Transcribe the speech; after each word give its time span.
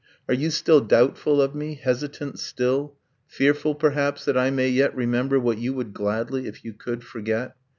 Are 0.27 0.33
you 0.33 0.49
still 0.49 0.81
doubtful 0.81 1.39
of 1.43 1.53
me 1.53 1.75
hesitant 1.75 2.39
still, 2.39 2.97
Fearful, 3.27 3.75
perhaps, 3.75 4.25
that 4.25 4.35
I 4.35 4.49
may 4.49 4.67
yet 4.67 4.95
remember 4.95 5.39
What 5.39 5.59
you 5.59 5.73
would 5.73 5.93
gladly, 5.93 6.47
if 6.47 6.65
you 6.65 6.73
could, 6.73 7.03
forget? 7.03 7.55